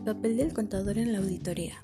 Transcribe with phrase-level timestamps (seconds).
[0.00, 1.74] El papel del contador en la auditoría.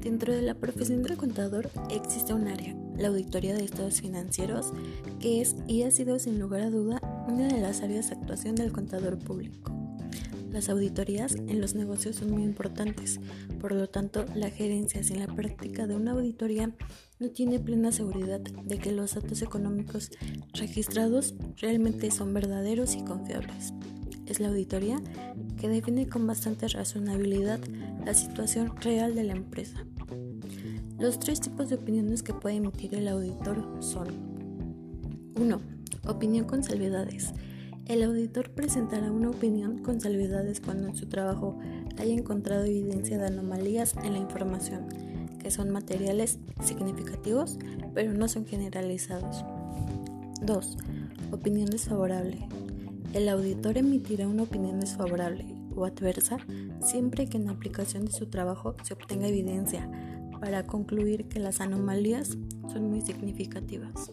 [0.00, 4.72] Dentro de la profesión del contador existe un área, la auditoría de estados financieros,
[5.18, 8.54] que es y ha sido sin lugar a duda una de las áreas de actuación
[8.54, 9.72] del contador público.
[10.52, 13.18] Las auditorías en los negocios son muy importantes,
[13.60, 16.70] por lo tanto, la gerencia sin la práctica de una auditoría
[17.18, 20.12] no tiene plena seguridad de que los datos económicos
[20.54, 23.72] registrados realmente son verdaderos y confiables
[24.26, 25.00] es la auditoría
[25.60, 27.60] que define con bastante razonabilidad
[28.04, 29.84] la situación real de la empresa.
[30.98, 34.08] Los tres tipos de opiniones que puede emitir el auditor son
[35.38, 35.60] 1.
[36.06, 37.32] Opinión con salvedades.
[37.86, 41.58] El auditor presentará una opinión con salvedades cuando en su trabajo
[41.98, 44.88] haya encontrado evidencia de anomalías en la información,
[45.38, 47.58] que son materiales significativos
[47.94, 49.44] pero no son generalizados.
[50.42, 50.76] 2.
[51.32, 52.48] Opinión desfavorable.
[53.16, 56.36] El auditor emitirá una opinión desfavorable o adversa
[56.82, 59.90] siempre que en la aplicación de su trabajo se obtenga evidencia
[60.38, 62.36] para concluir que las anomalías
[62.70, 64.12] son muy significativas.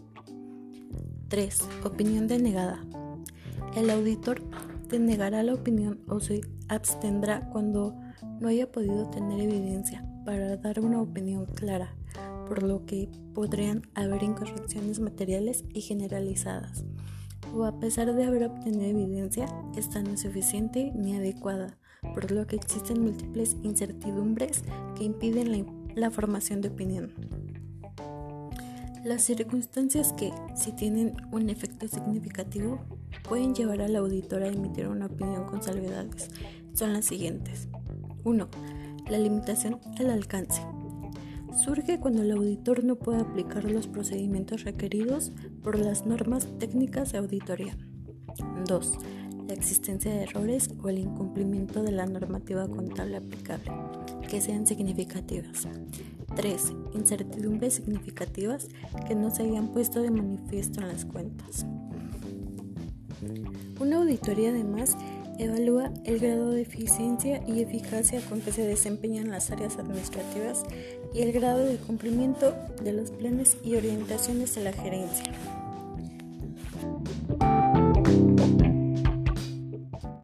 [1.28, 1.68] 3.
[1.84, 2.80] Opinión denegada.
[3.76, 4.42] El auditor
[4.88, 8.00] denegará la opinión o se abstendrá cuando
[8.40, 11.94] no haya podido tener evidencia para dar una opinión clara,
[12.48, 16.86] por lo que podrían haber incorrecciones materiales y generalizadas
[17.54, 21.78] o a pesar de haber obtenido evidencia, esta no es suficiente ni adecuada,
[22.14, 24.64] por lo que existen múltiples incertidumbres
[24.96, 27.14] que impiden la, formación de opinión.
[29.04, 32.80] Las circunstancias que, si tienen un efecto significativo,
[33.28, 36.30] pueden llevar al auditor a emitir una opinión con salvedades
[36.74, 37.68] son las siguientes.
[38.24, 38.48] 1.
[39.10, 40.62] La limitación al alcance
[41.56, 47.20] surge cuando el auditor no puede aplicar los procedimientos requeridos por las normas técnicas de
[47.20, 47.78] auditoría.
[48.68, 48.98] 2.
[49.48, 53.72] La existencia de errores o el incumplimiento de la normativa contable aplicable,
[54.30, 55.68] que sean significativas.
[56.36, 56.74] 3.
[56.96, 58.70] Incertidumbres significativas
[59.08, 61.66] que no se hayan puesto de manifiesto en las cuentas.
[63.80, 64.98] Una auditoría además
[65.40, 70.64] Evalúa el grado de eficiencia y eficacia con que se desempeñan las áreas administrativas
[71.14, 75.32] y el grado de cumplimiento de los planes y orientaciones de la gerencia.